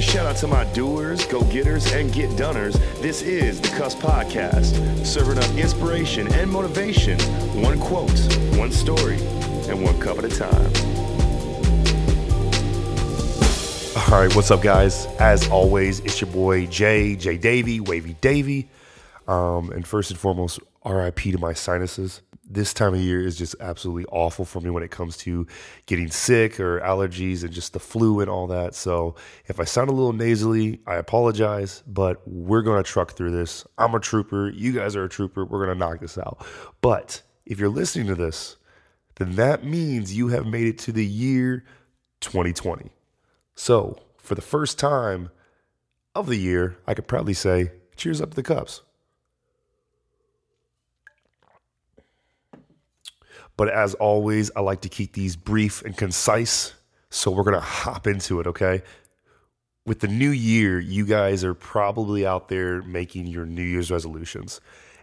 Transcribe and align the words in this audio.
And 0.00 0.08
shout 0.08 0.24
out 0.24 0.36
to 0.36 0.46
my 0.46 0.64
doers, 0.72 1.26
go 1.26 1.42
getters, 1.42 1.92
and 1.92 2.10
get 2.10 2.30
doners. 2.30 2.72
This 3.02 3.20
is 3.20 3.60
the 3.60 3.68
Cups 3.68 3.94
Podcast, 3.94 5.04
serving 5.04 5.36
up 5.36 5.50
inspiration 5.58 6.32
and 6.32 6.50
motivation, 6.50 7.20
one 7.60 7.78
quote, 7.78 8.18
one 8.56 8.72
story, 8.72 9.16
and 9.68 9.84
one 9.84 10.00
cup 10.00 10.16
at 10.16 10.24
a 10.24 10.30
time. 10.30 10.72
All 14.10 14.22
right, 14.22 14.34
what's 14.34 14.50
up, 14.50 14.62
guys? 14.62 15.04
As 15.18 15.46
always, 15.50 16.00
it's 16.00 16.18
your 16.18 16.30
boy 16.30 16.64
Jay, 16.64 17.14
Jay 17.14 17.36
Davy, 17.36 17.80
Wavy 17.80 18.16
Davy. 18.22 18.70
Um, 19.28 19.70
and 19.70 19.86
first 19.86 20.10
and 20.10 20.18
foremost, 20.18 20.60
RIP 20.82 21.20
to 21.24 21.36
my 21.36 21.52
sinuses. 21.52 22.22
This 22.52 22.74
time 22.74 22.94
of 22.94 23.00
year 23.00 23.24
is 23.24 23.38
just 23.38 23.54
absolutely 23.60 24.06
awful 24.10 24.44
for 24.44 24.60
me 24.60 24.70
when 24.70 24.82
it 24.82 24.90
comes 24.90 25.16
to 25.18 25.46
getting 25.86 26.10
sick 26.10 26.58
or 26.58 26.80
allergies 26.80 27.44
and 27.44 27.52
just 27.52 27.74
the 27.74 27.78
flu 27.78 28.18
and 28.18 28.28
all 28.28 28.48
that. 28.48 28.74
So 28.74 29.14
if 29.46 29.60
I 29.60 29.64
sound 29.64 29.88
a 29.88 29.92
little 29.92 30.12
nasally, 30.12 30.80
I 30.84 30.96
apologize, 30.96 31.84
but 31.86 32.20
we're 32.26 32.62
going 32.62 32.82
to 32.82 32.90
truck 32.90 33.12
through 33.12 33.30
this. 33.30 33.64
I'm 33.78 33.94
a 33.94 34.00
trooper. 34.00 34.50
You 34.50 34.72
guys 34.72 34.96
are 34.96 35.04
a 35.04 35.08
trooper. 35.08 35.44
We're 35.44 35.64
going 35.64 35.78
to 35.78 35.86
knock 35.86 36.00
this 36.00 36.18
out. 36.18 36.44
But 36.80 37.22
if 37.46 37.60
you're 37.60 37.68
listening 37.68 38.08
to 38.08 38.16
this, 38.16 38.56
then 39.14 39.36
that 39.36 39.62
means 39.62 40.16
you 40.16 40.28
have 40.28 40.46
made 40.46 40.66
it 40.66 40.78
to 40.78 40.92
the 40.92 41.06
year 41.06 41.64
2020. 42.20 42.90
So 43.54 43.96
for 44.16 44.34
the 44.34 44.42
first 44.42 44.76
time 44.76 45.30
of 46.16 46.26
the 46.26 46.36
year, 46.36 46.78
I 46.86 46.94
could 46.94 47.06
proudly 47.06 47.34
say, 47.34 47.70
cheers 47.96 48.20
up 48.20 48.30
to 48.30 48.36
the 48.36 48.42
Cubs. 48.42 48.82
But 53.60 53.68
as 53.68 53.92
always, 53.92 54.50
I 54.56 54.60
like 54.60 54.80
to 54.80 54.88
keep 54.88 55.12
these 55.12 55.36
brief 55.36 55.82
and 55.82 55.94
concise. 55.94 56.72
So 57.10 57.30
we're 57.30 57.42
going 57.42 57.52
to 57.52 57.60
hop 57.60 58.06
into 58.06 58.40
it, 58.40 58.46
okay? 58.46 58.82
With 59.84 60.00
the 60.00 60.08
new 60.08 60.30
year, 60.30 60.80
you 60.80 61.04
guys 61.04 61.44
are 61.44 61.52
probably 61.52 62.24
out 62.24 62.48
there 62.48 62.80
making 62.80 63.26
your 63.26 63.44
New 63.44 63.62
Year's 63.62 63.90
resolutions. 63.90 64.62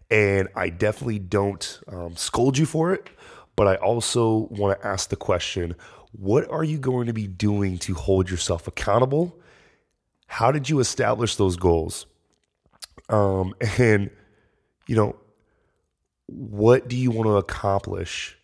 And 0.09 0.47
I 0.55 0.69
definitely 0.69 1.19
don't 1.19 1.79
um, 1.87 2.15
scold 2.15 2.57
you 2.57 2.65
for 2.65 2.91
it, 2.93 3.11
but 3.55 3.67
I 3.67 3.75
also 3.75 4.47
want 4.49 4.81
to 4.81 4.87
ask 4.87 5.09
the 5.09 5.15
question 5.15 5.75
what 6.13 6.49
are 6.49 6.63
you 6.63 6.79
going 6.79 7.05
to 7.05 7.13
be 7.13 7.27
doing 7.27 7.77
to 7.77 7.93
hold 7.93 8.27
yourself 8.27 8.67
accountable? 8.67 9.39
How 10.25 10.51
did 10.51 10.67
you 10.67 10.79
establish 10.79 11.35
those 11.35 11.57
goals? 11.57 12.07
Um, 13.07 13.53
and, 13.77 14.09
you 14.87 14.95
know, 14.95 15.15
what 16.25 16.87
do 16.87 16.97
you 16.97 17.11
want 17.11 17.27
to 17.27 17.35
accomplish 17.35 18.36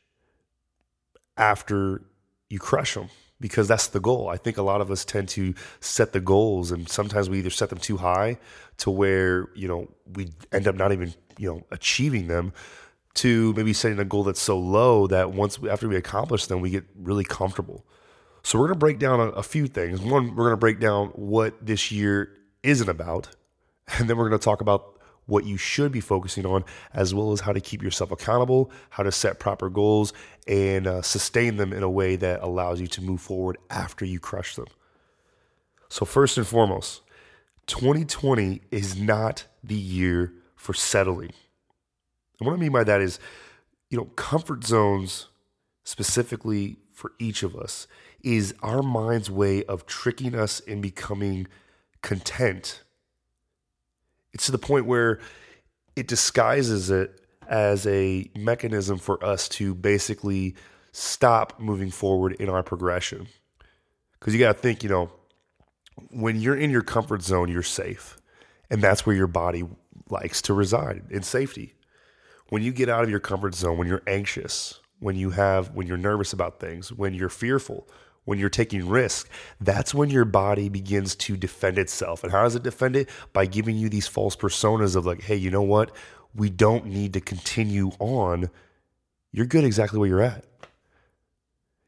after 1.37 2.01
you 2.49 2.59
crush 2.59 2.93
them 2.93 3.09
because 3.39 3.67
that's 3.67 3.87
the 3.87 3.99
goal. 3.99 4.29
I 4.29 4.37
think 4.37 4.57
a 4.57 4.61
lot 4.61 4.79
of 4.79 4.89
us 4.89 5.03
tend 5.03 5.29
to 5.29 5.53
set 5.79 6.13
the 6.13 6.21
goals 6.21 6.71
and 6.71 6.87
sometimes 6.87 7.29
we 7.29 7.39
either 7.39 7.49
set 7.49 7.69
them 7.69 7.79
too 7.79 7.97
high 7.97 8.37
to 8.77 8.91
where, 8.91 9.49
you 9.55 9.67
know, 9.67 9.89
we 10.13 10.29
end 10.51 10.67
up 10.67 10.75
not 10.75 10.91
even, 10.91 11.13
you 11.37 11.51
know, 11.51 11.63
achieving 11.71 12.27
them 12.27 12.53
to 13.15 13.53
maybe 13.53 13.73
setting 13.73 13.99
a 13.99 14.05
goal 14.05 14.23
that's 14.23 14.41
so 14.41 14.57
low 14.57 15.07
that 15.07 15.31
once 15.31 15.59
we, 15.59 15.69
after 15.69 15.87
we 15.87 15.95
accomplish 15.95 16.47
them, 16.47 16.61
we 16.61 16.69
get 16.69 16.85
really 16.95 17.23
comfortable. 17.23 17.85
So 18.43 18.57
we're 18.59 18.67
going 18.67 18.75
to 18.75 18.79
break 18.79 18.99
down 18.99 19.19
a, 19.19 19.29
a 19.29 19.43
few 19.43 19.67
things. 19.67 20.01
One, 20.01 20.35
we're 20.35 20.45
going 20.45 20.53
to 20.53 20.57
break 20.57 20.79
down 20.79 21.07
what 21.09 21.65
this 21.65 21.91
year 21.91 22.31
isn't 22.63 22.89
about. 22.89 23.29
And 23.97 24.09
then 24.09 24.15
we're 24.15 24.29
going 24.29 24.39
to 24.39 24.45
talk 24.45 24.61
about 24.61 24.92
what 25.25 25.45
you 25.45 25.57
should 25.57 25.91
be 25.91 25.99
focusing 25.99 26.45
on, 26.45 26.63
as 26.93 27.13
well 27.13 27.31
as 27.31 27.41
how 27.41 27.53
to 27.53 27.61
keep 27.61 27.81
yourself 27.81 28.11
accountable, 28.11 28.71
how 28.89 29.03
to 29.03 29.11
set 29.11 29.39
proper 29.39 29.69
goals, 29.69 30.13
and 30.47 30.87
uh, 30.87 31.01
sustain 31.01 31.57
them 31.57 31.71
in 31.71 31.83
a 31.83 31.89
way 31.89 32.15
that 32.15 32.41
allows 32.41 32.81
you 32.81 32.87
to 32.87 33.01
move 33.01 33.21
forward 33.21 33.57
after 33.69 34.05
you 34.05 34.19
crush 34.19 34.55
them. 34.55 34.67
So, 35.89 36.05
first 36.05 36.37
and 36.37 36.47
foremost, 36.47 37.01
2020 37.67 38.61
is 38.71 38.99
not 38.99 39.45
the 39.63 39.75
year 39.75 40.33
for 40.55 40.73
settling. 40.73 41.31
And 42.39 42.47
what 42.47 42.53
I 42.53 42.57
mean 42.57 42.71
by 42.71 42.83
that 42.83 43.01
is, 43.01 43.19
you 43.89 43.97
know, 43.97 44.05
comfort 44.15 44.63
zones, 44.63 45.27
specifically 45.83 46.77
for 46.91 47.13
each 47.19 47.43
of 47.43 47.55
us, 47.55 47.87
is 48.21 48.55
our 48.61 48.81
mind's 48.81 49.29
way 49.29 49.63
of 49.65 49.85
tricking 49.85 50.35
us 50.35 50.59
in 50.61 50.81
becoming 50.81 51.47
content 52.01 52.82
it's 54.33 54.45
to 54.47 54.51
the 54.51 54.57
point 54.57 54.85
where 54.85 55.19
it 55.95 56.07
disguises 56.07 56.89
it 56.89 57.21
as 57.47 57.85
a 57.87 58.29
mechanism 58.35 58.97
for 58.97 59.23
us 59.23 59.47
to 59.47 59.75
basically 59.75 60.55
stop 60.91 61.59
moving 61.59 61.91
forward 61.91 62.33
in 62.33 62.49
our 62.49 62.63
progression. 62.63 63.27
Because 64.19 64.33
you 64.33 64.39
got 64.39 64.55
to 64.55 64.59
think, 64.59 64.83
you 64.83 64.89
know, 64.89 65.11
when 66.09 66.39
you're 66.39 66.55
in 66.55 66.69
your 66.69 66.81
comfort 66.81 67.21
zone, 67.21 67.49
you're 67.49 67.61
safe. 67.61 68.17
And 68.69 68.81
that's 68.81 69.05
where 69.05 69.15
your 69.15 69.27
body 69.27 69.63
likes 70.09 70.41
to 70.43 70.53
reside 70.53 71.03
in 71.09 71.23
safety. 71.23 71.73
When 72.49 72.61
you 72.61 72.71
get 72.71 72.89
out 72.89 73.03
of 73.03 73.09
your 73.09 73.19
comfort 73.19 73.55
zone, 73.55 73.77
when 73.77 73.87
you're 73.87 74.03
anxious, 74.07 74.79
when 74.99 75.15
you 75.15 75.31
have 75.31 75.71
when 75.75 75.87
you're 75.87 75.97
nervous 75.97 76.33
about 76.33 76.59
things, 76.59 76.91
when 76.91 77.13
you're 77.13 77.29
fearful, 77.29 77.87
when 78.25 78.39
you're 78.39 78.49
taking 78.49 78.87
risk, 78.87 79.29
that's 79.59 79.93
when 79.93 80.09
your 80.09 80.25
body 80.25 80.69
begins 80.69 81.15
to 81.15 81.35
defend 81.35 81.77
itself. 81.77 82.23
And 82.23 82.31
how 82.31 82.43
does 82.43 82.55
it 82.55 82.63
defend 82.63 82.95
it? 82.95 83.09
By 83.33 83.45
giving 83.45 83.75
you 83.75 83.89
these 83.89 84.07
false 84.07 84.35
personas 84.35 84.95
of 84.95 85.05
like, 85.05 85.21
hey, 85.21 85.35
you 85.35 85.51
know 85.51 85.61
what? 85.61 85.91
We 86.33 86.49
don't 86.49 86.85
need 86.85 87.13
to 87.13 87.21
continue 87.21 87.91
on. 87.99 88.49
You're 89.31 89.45
good 89.45 89.63
exactly 89.63 89.99
where 89.99 90.07
you're 90.07 90.21
at. 90.21 90.45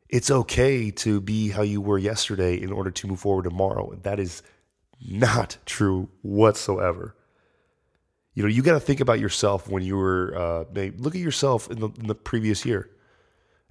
It's 0.10 0.30
okay 0.30 0.92
to 0.92 1.20
be 1.22 1.50
how 1.50 1.62
you 1.62 1.82
were 1.82 1.98
yesterday 1.98 2.62
in 2.62 2.72
order 2.72 2.92
to 2.92 3.08
move 3.08 3.20
forward 3.20 3.44
tomorrow. 3.44 3.92
And 3.92 4.04
that 4.04 4.20
is 4.20 4.44
not 5.02 5.58
true 5.66 6.10
whatsoever. 6.22 7.16
You 8.34 8.44
know, 8.44 8.50
you 8.50 8.62
got 8.62 8.74
to 8.74 8.80
think 8.80 9.00
about 9.00 9.20
yourself 9.20 9.70
when 9.70 9.84
you 9.84 9.96
were, 9.96 10.34
uh, 10.36 10.82
look 10.98 11.16
at 11.16 11.22
yourself 11.22 11.72
in 11.72 11.80
the, 11.80 11.90
in 12.00 12.08
the 12.08 12.16
previous 12.16 12.66
year 12.66 12.90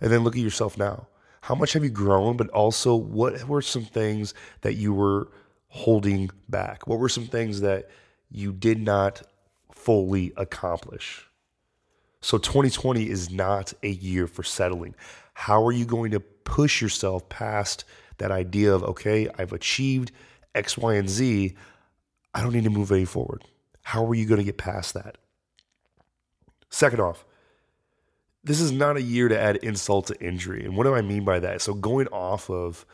and 0.01 0.11
then 0.11 0.25
look 0.25 0.35
at 0.35 0.43
yourself 0.43 0.79
now 0.79 1.07
how 1.44 1.55
much 1.55 1.75
have 1.75 1.84
you 1.84 1.91
grown, 1.91 2.38
but 2.38 2.49
also 2.49 2.94
what 2.94 3.47
were 3.47 3.60
some 3.60 3.84
things 3.84 4.32
that 4.62 4.77
you 4.77 4.94
were 4.94 5.28
holding 5.69 6.31
back? 6.49 6.87
What 6.87 6.99
were 6.99 7.10
some 7.10 7.27
things 7.27 7.60
that 7.60 7.91
you 8.31 8.50
did 8.50 8.81
not 8.81 9.21
fully 9.71 10.33
accomplish? 10.38 11.28
So 12.22 12.38
2020 12.38 13.10
is 13.10 13.31
not 13.31 13.75
a 13.83 13.91
year 13.91 14.27
for 14.27 14.43
settling. 14.43 14.94
How 15.34 15.62
are 15.66 15.72
you 15.72 15.84
going 15.84 16.12
to 16.12 16.21
push 16.21 16.81
yourself 16.81 17.28
past 17.28 17.84
that 18.16 18.31
idea 18.31 18.75
of, 18.75 18.83
okay, 18.83 19.28
I've 19.38 19.53
achieved 19.53 20.12
X, 20.54 20.78
Y, 20.78 20.94
and 20.94 21.10
Z. 21.10 21.54
I 22.33 22.41
don't 22.41 22.54
need 22.54 22.65
to 22.65 22.71
move 22.71 22.91
any 22.91 23.04
forward. 23.04 23.44
How 23.83 24.06
are 24.06 24.15
you 24.15 24.25
going 24.25 24.38
to 24.38 24.44
get 24.44 24.56
past 24.56 24.94
that? 24.94 25.19
Second 26.71 27.00
off, 27.00 27.27
this 28.44 28.60
is 28.60 28.71
not 28.71 28.97
a 28.97 29.03
year 29.03 29.28
to 29.28 29.38
add 29.38 29.56
insult 29.56 30.06
to 30.09 30.21
injury. 30.21 30.65
And 30.65 30.77
what 30.77 30.84
do 30.84 30.94
I 30.94 31.00
mean 31.00 31.25
by 31.25 31.41
that? 31.41 31.62
So, 31.62 31.75
going 31.75 32.06
off 32.09 32.50
of 32.50 32.87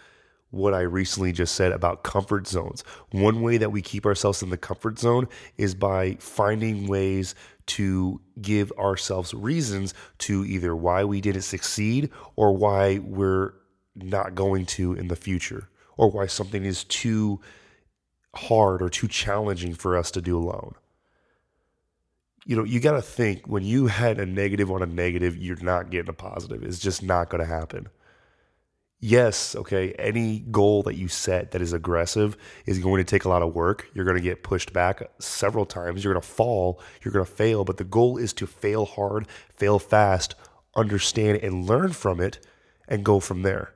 what 0.50 0.74
I 0.74 0.80
recently 0.80 1.32
just 1.32 1.54
said 1.54 1.72
about 1.72 2.02
comfort 2.02 2.46
zones, 2.46 2.82
one 3.10 3.42
way 3.42 3.56
that 3.58 3.70
we 3.70 3.82
keep 3.82 4.06
ourselves 4.06 4.42
in 4.42 4.50
the 4.50 4.56
comfort 4.56 4.98
zone 4.98 5.28
is 5.58 5.74
by 5.74 6.16
finding 6.18 6.88
ways 6.88 7.34
to 7.66 8.20
give 8.40 8.72
ourselves 8.72 9.32
reasons 9.34 9.94
to 10.18 10.44
either 10.44 10.74
why 10.74 11.04
we 11.04 11.20
didn't 11.20 11.42
succeed 11.42 12.10
or 12.34 12.56
why 12.56 12.98
we're 12.98 13.54
not 13.94 14.34
going 14.34 14.66
to 14.66 14.94
in 14.94 15.08
the 15.08 15.16
future 15.16 15.68
or 15.96 16.10
why 16.10 16.26
something 16.26 16.64
is 16.64 16.84
too 16.84 17.40
hard 18.34 18.82
or 18.82 18.88
too 18.88 19.06
challenging 19.08 19.74
for 19.74 19.96
us 19.96 20.10
to 20.10 20.20
do 20.20 20.36
alone 20.38 20.74
you 22.44 22.56
know, 22.56 22.64
you 22.64 22.80
got 22.80 22.92
to 22.92 23.02
think 23.02 23.46
when 23.46 23.64
you 23.64 23.86
had 23.86 24.18
a 24.18 24.26
negative 24.26 24.70
on 24.70 24.82
a 24.82 24.86
negative, 24.86 25.36
you're 25.36 25.62
not 25.62 25.90
getting 25.90 26.08
a 26.08 26.14
positive. 26.14 26.62
It's 26.62 26.78
just 26.78 27.02
not 27.02 27.28
going 27.28 27.40
to 27.40 27.46
happen. 27.46 27.88
Yes, 29.02 29.56
okay, 29.56 29.92
any 29.92 30.40
goal 30.50 30.82
that 30.82 30.96
you 30.96 31.08
set 31.08 31.52
that 31.52 31.62
is 31.62 31.72
aggressive 31.72 32.36
is 32.66 32.78
going 32.78 32.98
to 32.98 33.04
take 33.04 33.24
a 33.24 33.30
lot 33.30 33.42
of 33.42 33.54
work. 33.54 33.88
You're 33.94 34.04
going 34.04 34.18
to 34.18 34.22
get 34.22 34.42
pushed 34.42 34.74
back 34.74 35.02
several 35.18 35.64
times. 35.64 36.04
You're 36.04 36.12
going 36.12 36.22
to 36.22 36.28
fall. 36.28 36.82
You're 37.02 37.12
going 37.12 37.24
to 37.24 37.30
fail. 37.30 37.64
But 37.64 37.78
the 37.78 37.84
goal 37.84 38.18
is 38.18 38.34
to 38.34 38.46
fail 38.46 38.84
hard, 38.84 39.26
fail 39.56 39.78
fast, 39.78 40.34
understand 40.76 41.38
and 41.38 41.66
learn 41.66 41.92
from 41.92 42.20
it, 42.20 42.46
and 42.88 43.02
go 43.02 43.20
from 43.20 43.40
there. 43.40 43.72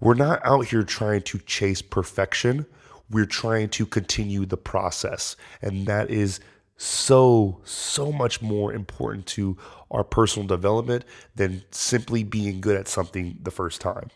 We're 0.00 0.14
not 0.14 0.44
out 0.44 0.66
here 0.66 0.82
trying 0.82 1.22
to 1.22 1.38
chase 1.38 1.80
perfection. 1.80 2.66
We're 3.08 3.24
trying 3.24 3.70
to 3.70 3.86
continue 3.86 4.44
the 4.44 4.56
process. 4.58 5.34
And 5.62 5.86
that 5.86 6.10
is 6.10 6.40
so, 6.76 7.60
so 7.64 8.10
much 8.10 8.42
more 8.42 8.72
important 8.72 9.26
to 9.26 9.56
our 9.90 10.04
personal 10.04 10.46
development 10.46 11.04
than 11.34 11.62
simply 11.70 12.24
being 12.24 12.60
good 12.60 12.76
at 12.76 12.88
something 12.88 13.38
the 13.42 13.50
first 13.50 13.80
time. 13.80 14.10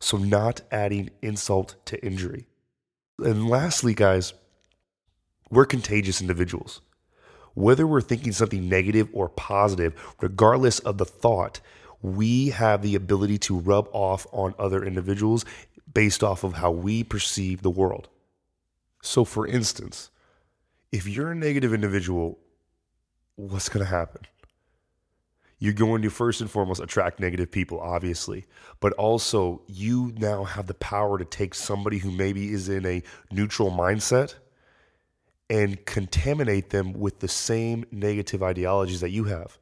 So, 0.00 0.16
not 0.16 0.62
adding 0.70 1.10
insult 1.20 1.76
to 1.86 2.04
injury. 2.04 2.46
And 3.18 3.48
lastly, 3.48 3.94
guys, 3.94 4.32
we're 5.50 5.66
contagious 5.66 6.20
individuals. 6.20 6.80
Whether 7.54 7.86
we're 7.86 8.00
thinking 8.00 8.32
something 8.32 8.68
negative 8.68 9.08
or 9.12 9.28
positive, 9.28 9.94
regardless 10.20 10.78
of 10.78 10.96
the 10.96 11.04
thought, 11.04 11.60
we 12.00 12.48
have 12.48 12.82
the 12.82 12.94
ability 12.94 13.38
to 13.38 13.58
rub 13.58 13.88
off 13.92 14.26
on 14.32 14.54
other 14.58 14.82
individuals 14.84 15.44
based 15.92 16.24
off 16.24 16.42
of 16.42 16.54
how 16.54 16.70
we 16.70 17.04
perceive 17.04 17.62
the 17.62 17.70
world. 17.70 18.08
So, 19.02 19.24
for 19.24 19.46
instance, 19.46 20.10
if 20.92 21.08
you're 21.08 21.32
a 21.32 21.34
negative 21.34 21.72
individual, 21.72 22.38
what's 23.36 23.70
going 23.70 23.84
to 23.84 23.90
happen? 23.90 24.22
You're 25.58 25.72
going 25.72 26.02
to 26.02 26.10
first 26.10 26.40
and 26.40 26.50
foremost 26.50 26.80
attract 26.80 27.18
negative 27.18 27.50
people, 27.50 27.80
obviously, 27.80 28.44
but 28.80 28.92
also 28.94 29.62
you 29.68 30.12
now 30.18 30.44
have 30.44 30.66
the 30.66 30.74
power 30.74 31.18
to 31.18 31.24
take 31.24 31.54
somebody 31.54 31.98
who 31.98 32.10
maybe 32.10 32.52
is 32.52 32.68
in 32.68 32.84
a 32.84 33.02
neutral 33.30 33.70
mindset 33.70 34.34
and 35.48 35.84
contaminate 35.86 36.70
them 36.70 36.92
with 36.92 37.20
the 37.20 37.28
same 37.28 37.84
negative 37.90 38.42
ideologies 38.42 39.00
that 39.00 39.10
you 39.10 39.24
have. 39.24 39.58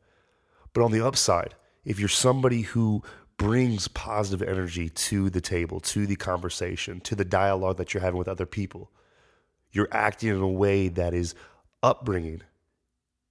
But 0.72 0.82
on 0.82 0.90
the 0.90 1.04
upside, 1.04 1.54
if 1.84 1.98
you're 1.98 2.08
somebody 2.08 2.62
who 2.62 3.02
brings 3.36 3.88
positive 3.88 4.46
energy 4.46 4.88
to 4.88 5.30
the 5.30 5.40
table, 5.40 5.80
to 5.80 6.06
the 6.06 6.16
conversation, 6.16 7.00
to 7.00 7.14
the 7.14 7.24
dialogue 7.24 7.76
that 7.76 7.92
you're 7.92 8.02
having 8.02 8.18
with 8.18 8.28
other 8.28 8.46
people, 8.46 8.90
you're 9.72 9.88
acting 9.92 10.30
in 10.30 10.36
a 10.36 10.48
way 10.48 10.88
that 10.88 11.14
is 11.14 11.34
upbringing. 11.82 12.42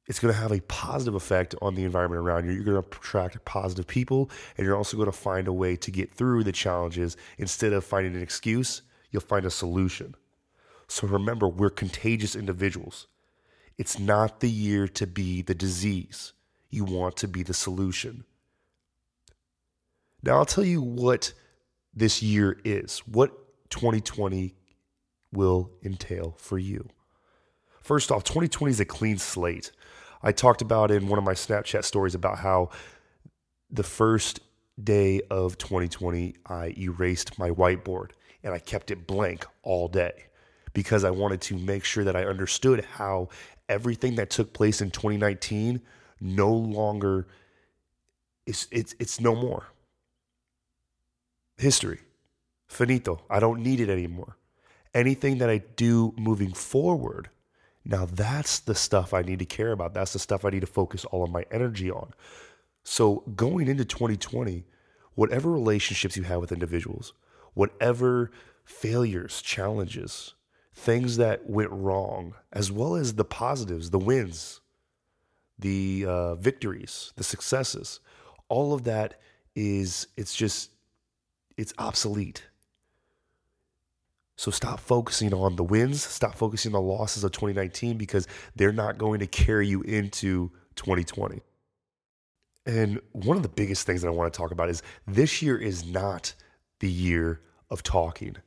It's 0.08 0.20
going 0.20 0.34
to 0.34 0.40
have 0.40 0.52
a 0.52 0.62
positive 0.62 1.14
effect 1.14 1.54
on 1.62 1.76
the 1.76 1.84
environment 1.84 2.20
around 2.20 2.46
you. 2.46 2.52
You're 2.52 2.64
going 2.64 2.82
to 2.82 2.98
attract 2.98 3.44
positive 3.46 3.86
people, 3.86 4.32
and 4.58 4.66
you're 4.66 4.76
also 4.76 4.98
going 4.98 5.12
to 5.12 5.18
find 5.18 5.48
a 5.48 5.54
way 5.54 5.76
to 5.76 5.92
get 5.92 6.14
through 6.14 6.44
the 6.44 6.52
challenges. 6.52 7.16
Instead 7.38 7.74
of 7.74 7.84
finding 7.84 8.16
an 8.16 8.22
excuse, 8.22 8.82
you'll 9.12 9.22
find 9.22 9.46
a 9.46 9.52
solution. 9.52 10.16
So 10.88 11.08
remember, 11.08 11.48
we're 11.48 11.70
contagious 11.70 12.36
individuals. 12.36 13.06
It's 13.78 14.00
not 14.00 14.40
the 14.40 14.50
year 14.50 14.88
to 14.88 15.06
be 15.06 15.44
the 15.44 15.54
disease. 15.54 16.34
You 16.72 16.86
want 16.86 17.16
to 17.18 17.28
be 17.28 17.44
the 17.44 17.54
solution. 17.54 18.26
Now, 20.24 20.38
I'll 20.38 20.46
tell 20.46 20.66
you 20.66 20.82
what 20.82 21.34
this 21.94 22.22
year 22.22 22.60
is, 22.66 23.00
what 23.00 23.32
2020 23.70 24.56
will 25.32 25.72
entail 25.84 26.36
for 26.38 26.58
you. 26.58 26.90
First 27.82 28.12
off, 28.12 28.24
2020 28.24 28.72
is 28.72 28.80
a 28.80 28.86
clean 28.86 29.18
slate. 29.18 29.72
I 30.22 30.32
talked 30.32 30.62
about 30.62 30.92
in 30.92 31.08
one 31.08 31.18
of 31.18 31.26
my 31.26 31.34
Snapchat 31.34 31.84
stories 31.84 32.16
about 32.16 32.40
how 32.40 32.70
the 33.72 33.84
first 33.84 34.42
day 34.84 35.22
of 35.30 35.58
2020, 35.58 36.36
I 36.46 36.74
erased 36.78 37.38
my 37.38 37.50
whiteboard 37.50 38.12
and 38.44 38.54
I 38.54 38.60
kept 38.60 38.92
it 38.92 39.08
blank 39.08 39.46
all 39.64 39.88
day 39.88 40.26
because 40.74 41.04
I 41.04 41.12
wanted 41.12 41.42
to 41.42 41.58
make 41.58 41.84
sure 41.84 42.04
that 42.04 42.16
I 42.16 42.26
understood 42.26 42.86
how 42.86 43.30
everything 43.68 44.16
that 44.16 44.30
took 44.30 44.54
place 44.54 44.82
in 44.82 44.92
2019 44.92 45.82
no 46.22 46.52
longer 46.52 47.28
is 48.46 48.68
it's 48.72 48.96
it's 49.00 49.20
no 49.20 49.36
more. 49.36 49.68
History. 51.58 52.00
Finito. 52.68 53.22
I 53.30 53.40
don't 53.40 53.62
need 53.62 53.80
it 53.80 53.90
anymore. 53.90 54.38
Anything 54.94 55.38
that 55.38 55.50
I 55.50 55.60
do 55.76 56.14
moving 56.18 56.54
forward, 56.54 57.30
now 57.86 58.06
that's 58.06 58.60
the 58.60 58.76
stuff 58.76 59.14
I 59.14 59.22
need 59.22 59.40
to 59.40 59.46
care 59.46 59.72
about. 59.72 59.94
That's 59.94 60.14
the 60.14 60.20
stuff 60.20 60.46
I 60.46 60.50
need 60.50 60.62
to 60.62 60.68
focus 60.68 61.06
all 61.06 61.24
of 61.24 61.32
my 61.32 61.46
energy 61.52 61.92
on. 61.92 62.14
So 62.84 63.24
going 63.36 63.68
into 63.68 63.86
2020, 63.86 64.66
whatever 65.16 65.52
relationships 65.52 66.18
you 66.18 66.24
have 66.24 66.42
with 66.42 66.52
individuals, 66.52 67.14
whatever 67.54 68.32
failures, 68.64 69.42
challenges, 69.42 70.34
things 70.74 71.18
that 71.18 71.50
went 71.50 71.72
wrong, 71.72 72.36
as 72.54 72.72
well 72.72 72.96
as 72.96 73.16
the 73.16 73.26
positives, 73.26 73.90
the 73.90 74.00
wins, 74.00 74.62
the 75.58 76.06
uh, 76.08 76.36
victories, 76.36 77.12
the 77.16 77.24
successes, 77.24 78.00
all 78.48 78.74
of 78.74 78.86
that 78.86 79.20
is, 79.56 80.08
it's 80.16 80.36
just, 80.36 80.72
it's 81.58 81.74
obsolete. 81.78 82.44
So 84.40 84.52
stop 84.52 84.80
focusing 84.80 85.34
on 85.34 85.58
the 85.58 85.66
wins, 85.66 86.02
stop 86.02 86.34
focusing 86.34 86.74
on 86.74 86.82
the 86.82 86.88
losses 86.88 87.26
of 87.26 87.34
2019 87.34 87.98
because 87.98 88.26
they're 88.56 88.72
not 88.72 88.98
going 88.98 89.20
to 89.20 89.28
carry 89.28 89.68
you 89.68 89.82
into 89.82 90.50
2020. 90.78 91.42
And 92.66 93.02
one 93.12 93.36
of 93.36 93.44
the 93.44 93.50
biggest 93.50 93.86
things 93.86 94.02
that 94.02 94.08
I 94.08 94.12
want 94.12 94.32
to 94.32 94.38
talk 94.38 94.52
about 94.52 94.70
is 94.70 94.82
this 95.06 95.42
year 95.42 95.58
is 95.58 95.86
not 95.86 96.34
the 96.80 96.90
year 96.90 97.42
of 97.70 97.84
talking 97.84 98.38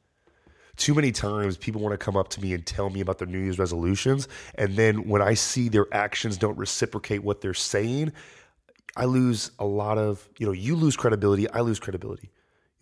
too 0.79 0.94
many 0.94 1.12
times 1.12 1.59
people 1.59 1.83
want 1.83 1.93
to 1.93 2.03
come 2.03 2.17
up 2.17 2.29
to 2.29 2.41
me 2.41 2.55
and 2.55 2.65
tell 2.65 2.88
me 2.88 3.03
about 3.03 3.19
their 3.19 3.29
New 3.29 3.41
Year's 3.41 3.59
resolutions. 3.59 4.29
And 4.55 4.77
then 4.77 5.06
when 5.06 5.21
I 5.21 5.35
see 5.35 5.69
their 5.69 5.87
actions 5.93 6.38
don't 6.38 6.56
reciprocate 6.56 7.23
what 7.23 7.43
they're 7.43 7.53
saying, 7.53 8.12
I 8.97 9.05
lose 9.05 9.50
a 9.59 9.67
lot 9.67 9.99
of, 9.99 10.27
you 10.38 10.47
know, 10.47 10.53
you 10.53 10.75
lose 10.75 10.97
credibility, 10.97 11.50
I 11.50 11.61
lose 11.61 11.79
credibility. 11.79 12.31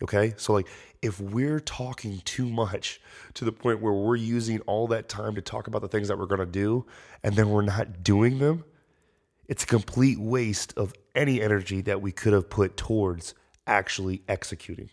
Okay. 0.01 0.33
So, 0.37 0.53
like, 0.53 0.67
if 1.01 1.19
we're 1.19 1.59
talking 1.59 2.21
too 2.25 2.45
much 2.47 3.01
to 3.35 3.45
the 3.45 3.51
point 3.51 3.81
where 3.81 3.93
we're 3.93 4.15
using 4.15 4.59
all 4.61 4.87
that 4.87 5.09
time 5.09 5.35
to 5.35 5.41
talk 5.41 5.67
about 5.67 5.81
the 5.81 5.87
things 5.87 6.07
that 6.07 6.17
we're 6.17 6.25
going 6.25 6.39
to 6.39 6.45
do 6.45 6.85
and 7.23 7.35
then 7.35 7.49
we're 7.49 7.61
not 7.61 8.03
doing 8.03 8.39
them, 8.39 8.63
it's 9.47 9.63
a 9.63 9.67
complete 9.67 10.19
waste 10.19 10.73
of 10.77 10.93
any 11.15 11.41
energy 11.41 11.81
that 11.81 12.01
we 12.01 12.11
could 12.11 12.33
have 12.33 12.49
put 12.49 12.77
towards 12.77 13.33
actually 13.67 14.21
executing. 14.27 14.89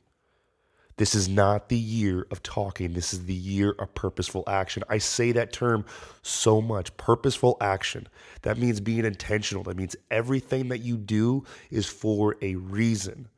This 0.96 1.14
is 1.14 1.28
not 1.28 1.68
the 1.68 1.78
year 1.78 2.26
of 2.32 2.42
talking. 2.42 2.92
This 2.92 3.12
is 3.12 3.26
the 3.26 3.34
year 3.34 3.70
of 3.78 3.94
purposeful 3.94 4.42
action. 4.48 4.82
I 4.88 4.98
say 4.98 5.30
that 5.30 5.52
term 5.52 5.84
so 6.22 6.60
much 6.60 6.96
purposeful 6.96 7.56
action. 7.60 8.08
That 8.42 8.58
means 8.58 8.80
being 8.80 9.04
intentional. 9.04 9.62
That 9.62 9.76
means 9.76 9.94
everything 10.10 10.68
that 10.68 10.78
you 10.78 10.96
do 10.96 11.44
is 11.70 11.86
for 11.86 12.36
a 12.42 12.56
reason. 12.56 13.28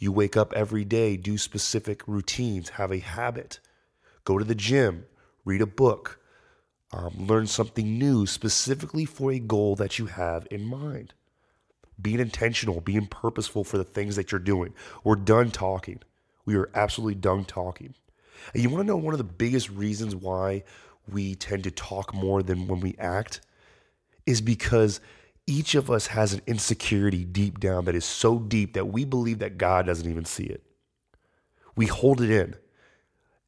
You 0.00 0.12
wake 0.12 0.34
up 0.34 0.54
every 0.54 0.86
day, 0.86 1.18
do 1.18 1.36
specific 1.36 2.08
routines, 2.08 2.70
have 2.70 2.90
a 2.90 3.00
habit, 3.00 3.60
go 4.24 4.38
to 4.38 4.44
the 4.44 4.54
gym, 4.54 5.04
read 5.44 5.60
a 5.60 5.66
book, 5.66 6.18
um, 6.90 7.26
learn 7.26 7.46
something 7.46 7.98
new 7.98 8.26
specifically 8.26 9.04
for 9.04 9.30
a 9.30 9.38
goal 9.38 9.76
that 9.76 9.98
you 9.98 10.06
have 10.06 10.48
in 10.50 10.64
mind. 10.64 11.12
Being 12.00 12.18
intentional, 12.18 12.80
being 12.80 13.08
purposeful 13.08 13.62
for 13.62 13.76
the 13.76 13.84
things 13.84 14.16
that 14.16 14.32
you're 14.32 14.38
doing. 14.38 14.72
We're 15.04 15.16
done 15.16 15.50
talking. 15.50 16.00
We 16.46 16.56
are 16.56 16.70
absolutely 16.74 17.16
done 17.16 17.44
talking. 17.44 17.94
And 18.54 18.62
you 18.62 18.70
want 18.70 18.80
to 18.80 18.86
know 18.86 18.96
one 18.96 19.12
of 19.12 19.18
the 19.18 19.24
biggest 19.24 19.68
reasons 19.68 20.16
why 20.16 20.64
we 21.06 21.34
tend 21.34 21.64
to 21.64 21.70
talk 21.70 22.14
more 22.14 22.42
than 22.42 22.66
when 22.66 22.80
we 22.80 22.96
act 22.98 23.42
is 24.24 24.40
because 24.40 25.00
each 25.50 25.74
of 25.74 25.90
us 25.90 26.06
has 26.06 26.32
an 26.32 26.40
insecurity 26.46 27.24
deep 27.24 27.58
down 27.58 27.84
that 27.86 27.96
is 27.96 28.04
so 28.04 28.38
deep 28.38 28.74
that 28.74 28.86
we 28.86 29.04
believe 29.04 29.40
that 29.40 29.58
God 29.58 29.86
doesn't 29.86 30.08
even 30.08 30.24
see 30.24 30.44
it. 30.44 30.62
We 31.74 31.86
hold 31.86 32.20
it 32.20 32.30
in. 32.30 32.54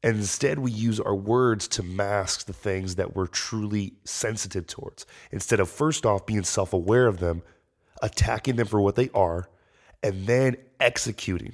And 0.03 0.17
instead, 0.17 0.59
we 0.59 0.69
use 0.69 0.99
our 0.99 1.15
words 1.15 1.65
to 1.69 1.83
mask 1.83 2.45
the 2.45 2.51
things 2.51 2.95
that 2.95 3.15
we're 3.15 3.27
truly 3.27 3.93
sensitive 4.03 4.67
towards. 4.67 5.05
Instead 5.31 5.61
of 5.61 5.69
first 5.69 6.05
off 6.05 6.25
being 6.25 6.43
self 6.43 6.73
aware 6.73 7.07
of 7.07 7.19
them, 7.19 7.41
attacking 8.01 8.57
them 8.57 8.67
for 8.67 8.81
what 8.81 8.95
they 8.95 9.09
are, 9.13 9.47
and 10.03 10.27
then 10.27 10.57
executing 10.81 11.53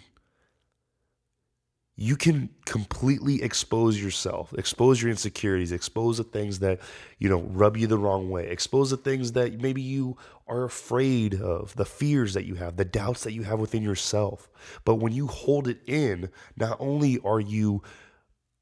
you 2.01 2.15
can 2.15 2.50
completely 2.65 3.44
expose 3.44 4.01
yourself, 4.01 4.53
expose 4.58 5.01
your 5.01 5.12
insecurities, 5.12 5.74
expose 5.74 6.15
the 6.18 6.24
things 6.24 6.60
that, 6.60 6.79
you 7.18 7.27
know, 7.27 7.41
rub 7.41 7.75
you 7.75 7.88
the 7.88 7.98
wrong 7.98 8.29
way, 8.29 8.48
expose 8.48 8.89
the 8.89 8.96
things 8.96 9.34
that 9.34 9.60
maybe 9.60 9.82
you 9.82 10.15
are 10.48 10.63
afraid 10.63 11.41
of, 11.41 11.75
the 11.75 11.84
fears 11.84 12.34
that 12.36 12.46
you 12.46 12.56
have, 12.56 12.77
the 12.77 12.86
doubts 12.86 13.25
that 13.25 13.34
you 13.34 13.44
have 13.44 13.60
within 13.60 13.84
yourself. 13.84 14.50
But 14.86 14.96
when 14.96 15.12
you 15.12 15.27
hold 15.27 15.68
it 15.68 15.82
in, 15.88 16.29
not 16.56 16.77
only 16.79 17.20
are 17.25 17.41
you, 17.41 17.84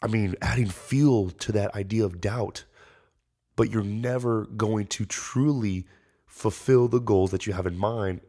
I 0.01 0.07
mean, 0.07 0.33
adding 0.41 0.69
fuel 0.69 1.29
to 1.29 1.51
that 1.51 1.75
idea 1.75 2.05
of 2.05 2.19
doubt, 2.19 2.65
but 3.55 3.69
you're 3.69 3.83
never 3.83 4.47
going 4.47 4.87
to 4.87 5.05
truly 5.05 5.85
fulfill 6.25 6.87
the 6.87 6.99
goals 6.99 7.29
that 7.29 7.45
you 7.45 7.53
have 7.53 7.67
in 7.67 7.77
mind 7.77 8.21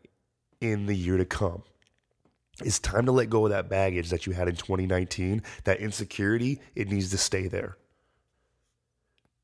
in 0.61 0.85
the 0.85 0.95
year 0.95 1.17
to 1.17 1.25
come. 1.25 1.63
It's 2.65 2.79
time 2.79 3.07
to 3.07 3.13
let 3.13 3.31
go 3.31 3.47
of 3.47 3.51
that 3.51 3.69
baggage 3.69 4.11
that 4.11 4.27
you 4.27 4.33
had 4.33 4.49
in 4.49 4.57
2019, 4.57 5.43
that 5.65 5.79
insecurity, 5.81 6.61
it 6.75 6.89
needs 6.89 7.11
to 7.11 7.19
stay 7.19 7.47
there. 7.47 7.77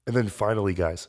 And 0.06 0.16
then 0.16 0.28
finally, 0.28 0.74
guys, 0.74 1.08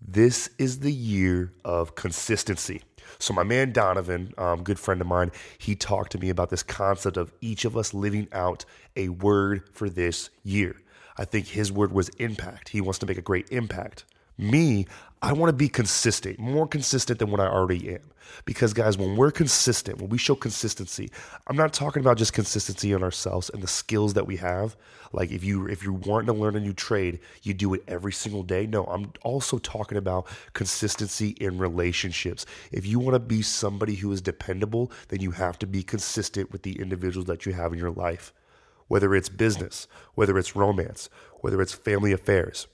this 0.00 0.50
is 0.58 0.80
the 0.80 0.92
year 0.92 1.52
of 1.64 1.94
consistency. 1.94 2.82
So, 3.18 3.34
my 3.34 3.42
man 3.42 3.72
Donovan, 3.72 4.32
um, 4.38 4.62
good 4.62 4.78
friend 4.78 5.00
of 5.00 5.06
mine, 5.06 5.32
he 5.58 5.74
talked 5.74 6.12
to 6.12 6.18
me 6.18 6.30
about 6.30 6.50
this 6.50 6.62
concept 6.62 7.16
of 7.16 7.32
each 7.40 7.64
of 7.64 7.76
us 7.76 7.92
living 7.92 8.28
out 8.32 8.64
a 8.96 9.08
word 9.10 9.68
for 9.72 9.90
this 9.90 10.30
year. 10.42 10.76
I 11.16 11.24
think 11.24 11.46
his 11.48 11.70
word 11.70 11.92
was 11.92 12.08
impact. 12.10 12.70
He 12.70 12.80
wants 12.80 12.98
to 13.00 13.06
make 13.06 13.18
a 13.18 13.22
great 13.22 13.50
impact. 13.50 14.04
Me, 14.38 14.86
I 15.24 15.32
want 15.32 15.50
to 15.50 15.56
be 15.56 15.68
consistent, 15.68 16.40
more 16.40 16.66
consistent 16.66 17.20
than 17.20 17.30
what 17.30 17.38
I 17.40 17.46
already 17.46 17.94
am. 17.94 18.02
Because, 18.44 18.72
guys, 18.72 18.98
when 18.98 19.16
we're 19.16 19.30
consistent, 19.30 20.00
when 20.00 20.08
we 20.10 20.18
show 20.18 20.34
consistency, 20.34 21.10
I'm 21.46 21.56
not 21.56 21.72
talking 21.72 22.00
about 22.00 22.16
just 22.18 22.32
consistency 22.32 22.90
in 22.90 23.04
ourselves 23.04 23.48
and 23.50 23.62
the 23.62 23.68
skills 23.68 24.14
that 24.14 24.26
we 24.26 24.36
have. 24.38 24.74
Like 25.12 25.30
if 25.30 25.44
you 25.44 25.68
if 25.68 25.84
you 25.84 25.92
want 25.92 26.26
to 26.26 26.32
learn 26.32 26.56
a 26.56 26.60
new 26.60 26.72
trade, 26.72 27.20
you 27.42 27.54
do 27.54 27.74
it 27.74 27.84
every 27.86 28.12
single 28.12 28.42
day. 28.42 28.66
No, 28.66 28.84
I'm 28.84 29.12
also 29.22 29.58
talking 29.58 29.98
about 29.98 30.26
consistency 30.54 31.30
in 31.40 31.58
relationships. 31.58 32.44
If 32.72 32.84
you 32.86 32.98
want 32.98 33.14
to 33.14 33.20
be 33.20 33.42
somebody 33.42 33.94
who 33.94 34.10
is 34.10 34.22
dependable, 34.22 34.90
then 35.08 35.20
you 35.20 35.32
have 35.32 35.58
to 35.60 35.66
be 35.66 35.82
consistent 35.84 36.50
with 36.50 36.62
the 36.62 36.80
individuals 36.80 37.26
that 37.26 37.46
you 37.46 37.52
have 37.52 37.72
in 37.72 37.78
your 37.78 37.90
life. 37.92 38.32
Whether 38.88 39.14
it's 39.14 39.28
business, 39.28 39.86
whether 40.14 40.36
it's 40.38 40.56
romance, 40.56 41.08
whether 41.40 41.60
it's 41.62 41.72
family 41.72 42.12
affairs, 42.12 42.66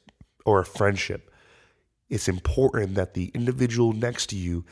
or 0.47 0.61
a 0.61 0.65
friendship, 0.65 1.31
it's 2.09 2.29
important 2.29 2.95
that 2.95 3.15
the 3.15 3.31
individual 3.35 3.93
next 3.93 4.29
to 4.29 4.37
you 4.37 4.65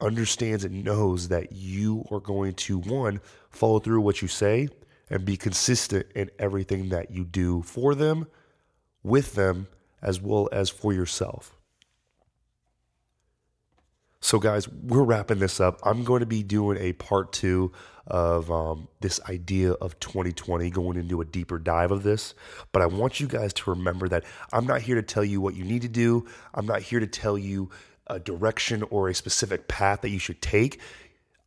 understands 0.00 0.64
and 0.64 0.84
knows 0.84 1.28
that 1.28 1.52
you 1.52 2.04
are 2.10 2.20
going 2.20 2.54
to 2.54 2.78
one 2.78 3.20
follow 3.50 3.78
through 3.78 4.00
what 4.00 4.20
you 4.20 4.28
say 4.28 4.68
and 5.08 5.24
be 5.24 5.36
consistent 5.36 6.06
in 6.14 6.30
everything 6.38 6.88
that 6.88 7.10
you 7.10 7.24
do 7.24 7.62
for 7.62 7.94
them, 7.94 8.26
with 9.02 9.34
them, 9.34 9.68
as 10.00 10.20
well 10.20 10.48
as 10.52 10.68
for 10.68 10.92
yourself. 10.92 11.56
So, 14.24 14.38
guys, 14.38 14.68
we're 14.68 15.02
wrapping 15.02 15.40
this 15.40 15.58
up. 15.58 15.80
I'm 15.82 16.04
going 16.04 16.20
to 16.20 16.26
be 16.26 16.44
doing 16.44 16.78
a 16.78 16.92
part 16.92 17.32
two 17.32 17.72
of 18.06 18.52
um, 18.52 18.86
this 19.00 19.20
idea 19.28 19.72
of 19.72 19.98
2020, 19.98 20.70
going 20.70 20.96
into 20.96 21.20
a 21.20 21.24
deeper 21.24 21.58
dive 21.58 21.90
of 21.90 22.04
this. 22.04 22.34
But 22.70 22.82
I 22.82 22.86
want 22.86 23.18
you 23.18 23.26
guys 23.26 23.52
to 23.54 23.70
remember 23.70 24.08
that 24.08 24.24
I'm 24.52 24.64
not 24.64 24.80
here 24.80 24.94
to 24.94 25.02
tell 25.02 25.24
you 25.24 25.40
what 25.40 25.56
you 25.56 25.64
need 25.64 25.82
to 25.82 25.88
do. 25.88 26.24
I'm 26.54 26.66
not 26.66 26.82
here 26.82 27.00
to 27.00 27.06
tell 27.06 27.36
you 27.36 27.70
a 28.06 28.20
direction 28.20 28.84
or 28.90 29.08
a 29.08 29.14
specific 29.14 29.66
path 29.66 30.02
that 30.02 30.10
you 30.10 30.20
should 30.20 30.40
take. 30.40 30.80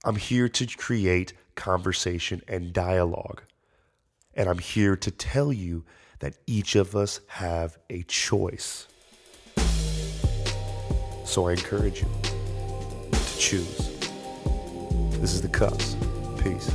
I'm 0.03 0.17
here 0.17 0.49
to 0.49 0.67
create 0.77 1.31
conversation 1.55 2.41
and 2.45 2.73
dialogue. 2.73 3.41
And 4.33 4.49
I'm 4.49 4.59
here 4.59 4.97
to 4.97 5.11
tell 5.11 5.53
you 5.53 5.85
that 6.19 6.35
each 6.45 6.75
of 6.75 6.93
us 6.93 7.21
have 7.27 7.77
a 7.89 8.03
choice. 8.03 8.87
So 11.23 11.47
I 11.47 11.53
encourage 11.53 12.01
you 12.01 12.34
choose. 13.37 13.89
This 15.19 15.33
is 15.33 15.41
the 15.41 15.49
Cups. 15.49 15.95
Peace. 16.41 16.69